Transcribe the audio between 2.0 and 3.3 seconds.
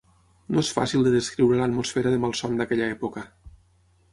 de malson d'aquella època